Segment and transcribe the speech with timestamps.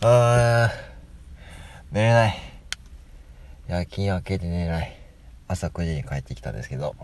[0.00, 2.36] あー、寝れない。
[3.66, 4.96] 夜勤明けて寝れない。
[5.48, 6.94] 朝9時に帰ってきたんですけど、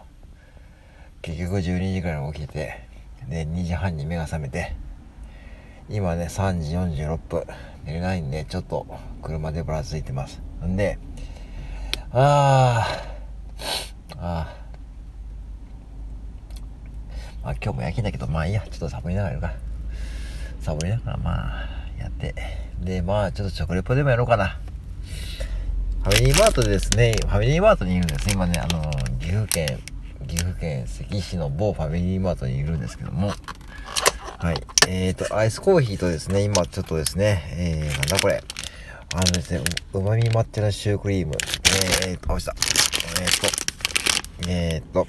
[1.21, 2.87] 結局12時ぐらいに起きて、
[3.29, 4.77] で、2時半に目が覚めて、
[5.91, 7.45] 今ね、3時46分。
[7.85, 8.87] 寝れないんで、ちょっと
[9.23, 10.41] 車でぶらついてます。
[10.65, 10.97] んで、
[12.13, 17.45] あー、あー。
[17.45, 18.61] まあ今日も夜勤だけど、まあいいや。
[18.71, 19.53] ちょっとサボりながらやるか。
[20.61, 22.35] サボりながらまあ、やって。
[22.81, 24.59] で、まあ、ちょっと食レポでもやろうかな。
[26.03, 28.31] ファミリーマートでですね、ファミリーマートにいるんです。
[28.31, 29.79] 今ね、あの、岐阜県、
[30.27, 33.33] 岐阜県関市の某ファミリーマートにいるんですけども、
[34.39, 34.57] はい。
[34.87, 38.43] えっ、ー、と、アイスコーヒーとですね、今ちょっとですね、えー、なんだこれ。
[39.15, 39.63] あのですね、
[39.95, 41.33] うまみ抹茶のシュークリーム。
[42.07, 42.55] えーと、あ、落ちた。
[43.23, 43.41] えー
[44.45, 45.07] と、えーっと、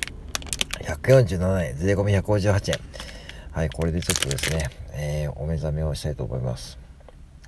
[0.83, 2.79] 147円、税込み158円。
[3.51, 6.84] はい、これでちょっとですね、えー、お目覚めをしたいと思います。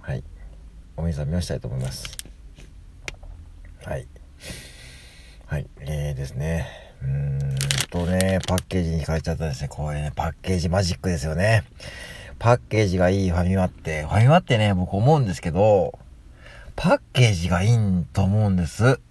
[0.07, 0.23] はい。
[0.95, 2.15] お目覚めをしたいと思います。
[3.83, 4.07] はい。
[5.45, 5.67] はい。
[5.81, 6.65] えーですね。
[7.01, 7.55] うーん
[7.89, 9.67] とね、パッケージに書いちゃったんですね。
[9.67, 11.65] これね、パッケージマジックですよね。
[12.39, 15.99] パッケージがいいファミマって、ファミマってね、僕思うんですけど、
[16.77, 19.01] パッケージがいいと思うんです。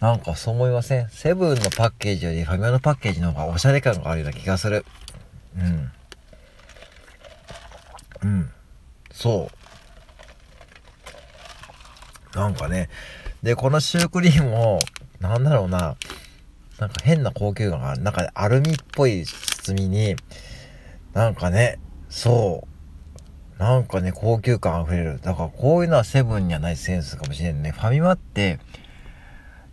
[0.00, 1.08] なんかそう思いません？
[1.08, 4.84] セブンのパッケージよりファミマのパッケージの方がおしゃれ感があるような気がする。
[5.56, 5.92] うん。
[8.24, 8.50] うん。
[9.12, 9.50] そ
[12.34, 12.36] う。
[12.36, 12.88] なんかね。
[13.42, 14.78] で、このシュークリームを、
[15.20, 15.96] なんだろうな。
[16.78, 18.02] なんか変な高級感がある。
[18.02, 20.16] なんか、アルミっぽい包みに、
[21.12, 23.62] なんかね、そう。
[23.62, 25.20] なんかね、高級感溢れる。
[25.20, 27.70] だからこういうのはセブンにはないセンスかもしれんね。
[27.70, 28.58] ファミマって、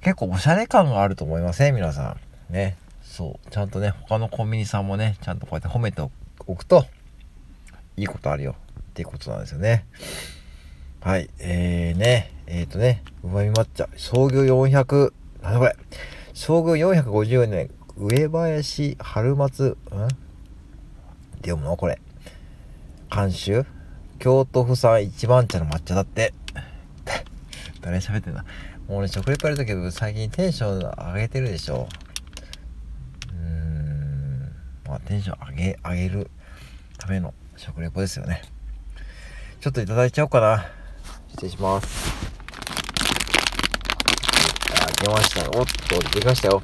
[0.02, 1.76] 結構おしゃれ感があると思いません？
[1.76, 2.18] 皆さ
[2.50, 2.54] ん。
[2.54, 2.78] ね。
[3.02, 3.50] そう。
[3.50, 6.02] ちゃんとね、他のコンビニさんもね、ちゃんとこうやって褒めて
[6.46, 6.86] おくと、
[7.98, 8.56] いいことあるよ
[9.00, 9.86] っていうことなんですよね。
[11.00, 11.30] はい。
[11.40, 15.76] えーね、えっ、ー、とね、うまみ抹茶、創業400、なんだこれ、
[16.34, 19.70] 創業450年、上林春松、ん？
[19.72, 19.86] って
[21.44, 22.02] 読むのこれ。
[23.10, 23.66] 監修
[24.20, 26.34] 京都府産一番茶の抹茶だって。
[27.80, 28.44] 誰喋ってんだ
[28.90, 30.80] もうね、食レポやるとき最近テンション
[31.14, 31.88] 上げてるでしょ。
[33.32, 34.52] うーん。
[34.86, 36.30] まあテンション上げ、上げる
[36.98, 38.42] ための食レポですよね。
[39.62, 40.72] ちょっといただいちゃおうかな。
[41.32, 42.10] 失礼します。
[44.82, 45.50] あ、出ました。
[45.50, 46.64] おっと、でかしたよ。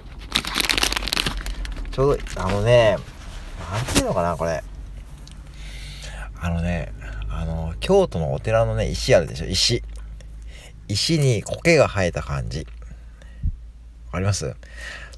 [1.91, 2.97] ちょうど、あのね、
[3.69, 4.63] なんていうのかな、これ。
[6.39, 6.93] あのね、
[7.29, 9.83] あの、京都のお寺のね、石あるでしょ、石。
[10.87, 12.59] 石に苔が生えた感じ。
[14.05, 14.55] わかります？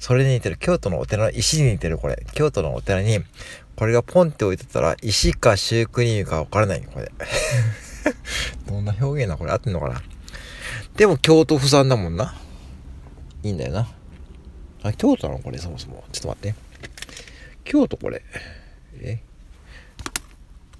[0.00, 0.56] それに似てる。
[0.56, 2.26] 京都のお寺の石に似てる、これ。
[2.32, 3.20] 京都のお寺に
[3.78, 7.12] これがポンって置いてたら、石かシュークリームかわからない、これ。
[8.66, 9.52] どんな表現だこれ？
[9.52, 10.02] 合ってんのかな？
[10.96, 12.34] でも京都府産だもんな。
[13.44, 13.88] いいんだよな。
[14.82, 16.02] あ、京都なのこれ、そもそも。
[16.10, 16.54] ちょっと待って。
[17.62, 18.24] 京都これ。
[19.00, 19.20] え？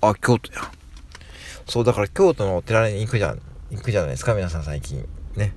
[0.01, 0.69] あ、京都や。
[1.69, 3.41] そう、だから京都のお寺に行くじゃん。
[3.71, 5.09] 行くじゃないですか、皆さん最近。
[5.37, 5.55] ね。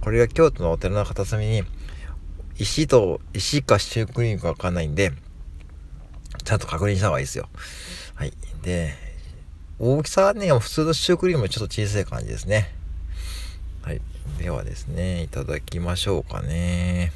[0.00, 1.62] これが京都のお寺の片隅に、
[2.58, 5.12] 石と、石かシュークリームかわかんないんで、
[6.42, 7.48] ちゃんと確認した方がいいですよ。
[8.14, 8.32] はい。
[8.62, 8.94] で、
[9.78, 12.74] 大きさはね、普通のシュークリームよりちょっと小さい感じですね。
[13.82, 14.00] はい。
[14.38, 17.12] ではですね、いただきましょうかね。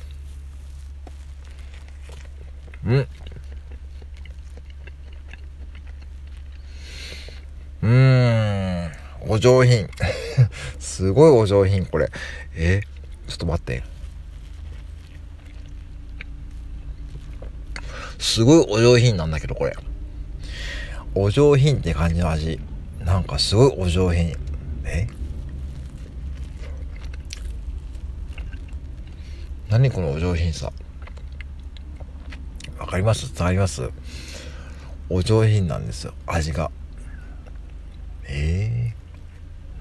[2.86, 3.08] うん。
[7.82, 8.92] うーん。
[9.26, 9.88] お上品。
[10.78, 12.10] すごいお上品、これ。
[12.54, 12.82] え？
[13.26, 13.93] ちょっと待って。
[18.34, 19.76] すごいお上品なんだけど、これ。
[21.14, 22.58] お上品って感じの味。
[22.98, 24.34] なんかすごいお上品。
[24.84, 25.06] え？
[29.68, 30.72] 何このお上品さ？
[32.76, 33.32] わかります？
[33.32, 33.88] 伝わります？
[35.08, 36.12] お上品なんですよ。
[36.26, 36.72] 味が。
[38.24, 38.94] え？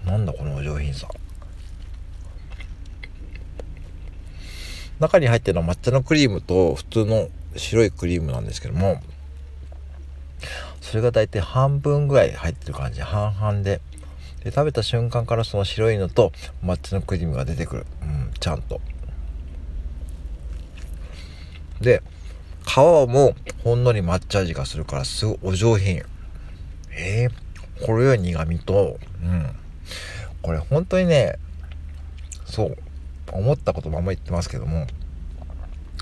[0.06, 1.08] ー、なんだこのお上品さ？
[5.00, 9.02] 中に入ってるのは抹茶のクリームと普通の白いクリームなんですけども
[10.82, 13.02] それが大体半分ぐらい入ってる感じ。
[13.02, 13.82] 半々で。
[14.44, 18.82] で食べた瞬間からその白いのと抹茶のクリームが出てくる、うん、ちゃんと。
[21.80, 22.04] で
[22.68, 26.04] 皮もほんのり抹茶味がするからすごいお上品。
[26.92, 29.00] えー、これは苦味と。
[29.22, 29.56] うん。
[30.42, 31.40] これ本当にね
[32.46, 32.78] そう
[33.32, 34.86] 思ったことまま言ってますけども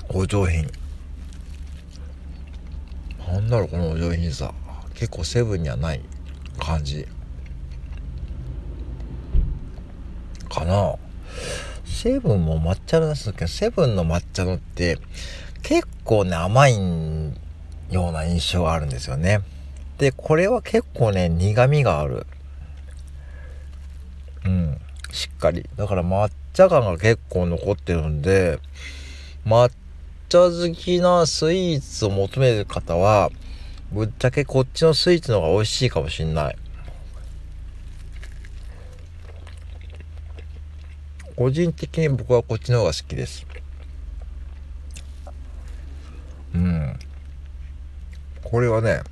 [0.08, 0.68] お上品。
[3.32, 4.52] なんだろうこのお上品さ
[4.94, 6.02] 結構セブンにはない
[6.58, 7.08] 感じ
[10.50, 10.96] かな
[11.86, 14.98] セブンも抹茶のですけど、セブンの抹茶のって
[15.62, 16.74] 結構ね、甘い
[17.90, 19.40] ような印象があるんですよね。
[19.96, 22.26] で、これは結構ね、苦味がある。
[24.44, 24.78] うん、
[25.10, 25.64] しっかり。
[25.76, 28.58] だから抹茶感が結構残ってるんで、
[29.46, 29.72] 抹
[30.32, 33.28] 茶好きなスイーツを求める方は、
[33.92, 36.56] ぶっちゃけこっちのスイーツの方が美味しいかもしんない。
[41.36, 43.46] 個人的に僕はこっちの方が好きです。
[46.54, 46.98] うん。
[48.42, 49.02] これはね、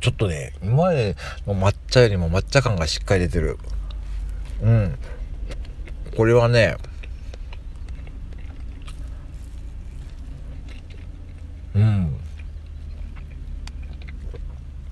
[0.00, 1.14] ちょっとね、今まで
[1.46, 3.56] の抹茶よりも抹茶感がしっかり出てる。
[4.62, 4.98] うん。
[6.16, 6.76] これはね、
[11.74, 12.20] うん。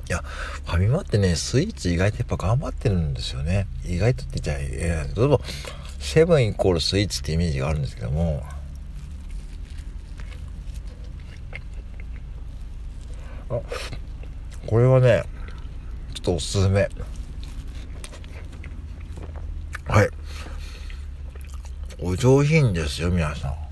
[0.09, 3.67] いや、ファミマってね、スイーツ意外とやっぱ頑張ってるんですよね。
[3.85, 5.41] 意外とって言っちゃえ例えば、
[5.99, 8.45] セブンイコールスイーツってイメージがあるんですけども、
[13.51, 13.61] あ、
[14.67, 15.25] これはね、
[16.15, 16.89] ちょっとおすすめ。
[19.89, 20.09] はい。
[21.99, 23.66] お上品ですよ、皆さん。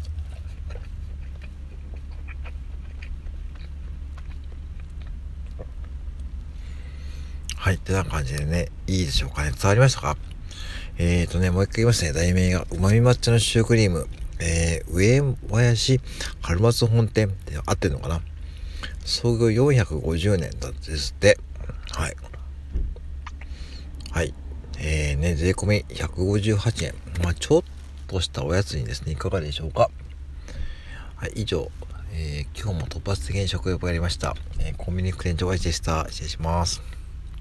[7.64, 7.76] はい。
[7.76, 9.50] ってな感じでね、いいでしょうかね。
[9.50, 10.18] 伝わりましたか？
[10.98, 12.12] えーとね、もう一回言いますね。
[12.12, 14.06] 題名が、うまみ抹茶のシュークリーム。
[14.38, 15.98] えー、上林
[16.42, 18.20] 春松本店って合ってるのかな？
[19.06, 21.38] 創業450年だですって。
[21.92, 22.16] はい。
[24.10, 24.34] はい。
[24.78, 26.94] えー、ね、税込み158円。
[27.22, 27.62] まあ、ちょっ
[28.08, 29.88] としたおやつにですね、いかがでしょうか？
[31.16, 31.70] はい、以上、
[32.12, 34.36] えー、今日も突発的に食欲をやりました。
[34.58, 36.06] えー、コンビニクレンチョイでした。
[36.10, 36.82] 失礼します。